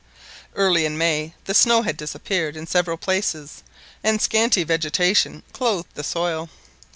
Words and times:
Early 0.55 0.85
in 0.87 0.97
May 0.97 1.35
the 1.45 1.53
snow 1.53 1.83
had 1.83 1.95
disappeared 1.95 2.57
in 2.57 2.65
several 2.65 2.97
places, 2.97 3.61
and 4.03 4.19
a 4.19 4.23
scanty 4.23 4.63
vegetation 4.63 5.43
clothed 5.53 5.89
the 5.93 6.03
soil. 6.03 6.49